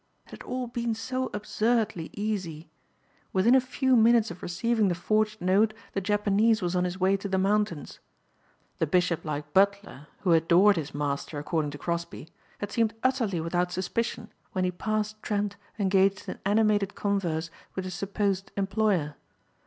It 0.25 0.31
had 0.31 0.41
all 0.41 0.65
been 0.65 0.95
so 0.95 1.29
absurdly 1.31 2.09
easy. 2.13 2.71
Within 3.33 3.53
a 3.53 3.61
few 3.61 3.95
minutes 3.95 4.31
of 4.31 4.41
receiving 4.41 4.87
the 4.87 4.95
forged 4.95 5.39
note 5.39 5.75
the 5.93 6.01
Japanese 6.01 6.59
was 6.59 6.75
on 6.75 6.85
his 6.85 6.99
way 6.99 7.15
to 7.17 7.29
the 7.29 7.37
mountains. 7.37 7.99
The 8.79 8.87
bishop 8.87 9.23
like 9.23 9.53
butler 9.53 10.07
who 10.21 10.31
adored 10.33 10.75
his 10.75 10.95
master 10.95 11.37
according 11.37 11.69
to 11.69 11.77
Crosbeigh, 11.77 12.29
had 12.57 12.71
seemed 12.71 12.95
utterly 13.03 13.39
without 13.39 13.71
suspicion 13.71 14.33
when 14.53 14.63
he 14.63 14.71
passed 14.71 15.21
Trent 15.21 15.55
engaged 15.77 16.27
in 16.27 16.39
animated 16.45 16.95
converse 16.95 17.51
with 17.75 17.85
his 17.85 17.93
supposed 17.93 18.51
employer. 18.57 19.13